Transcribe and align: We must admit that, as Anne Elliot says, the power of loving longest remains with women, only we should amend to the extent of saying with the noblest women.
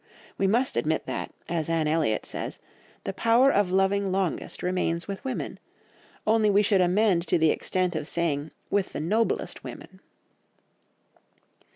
We 0.35 0.47
must 0.47 0.77
admit 0.77 1.05
that, 1.05 1.31
as 1.47 1.69
Anne 1.69 1.87
Elliot 1.87 2.25
says, 2.25 2.59
the 3.03 3.13
power 3.13 3.51
of 3.51 3.69
loving 3.71 4.11
longest 4.11 4.63
remains 4.63 5.07
with 5.07 5.23
women, 5.23 5.59
only 6.25 6.49
we 6.49 6.63
should 6.63 6.81
amend 6.81 7.27
to 7.27 7.37
the 7.37 7.51
extent 7.51 7.95
of 7.95 8.07
saying 8.07 8.49
with 8.71 8.93
the 8.93 8.99
noblest 8.99 9.63
women. 9.63 9.99